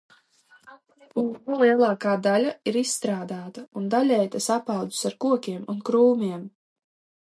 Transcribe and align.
Purva 1.17 1.59
lielākā 1.65 2.15
daļa 2.29 2.55
ir 2.73 2.81
izstrādāta 2.83 3.67
un 3.83 3.89
daļēji 3.95 4.35
tas 4.39 4.53
apaudzis 4.59 5.07
ar 5.13 5.21
kokiem 5.29 5.75
un 5.77 5.89
krūmiem. 5.93 6.55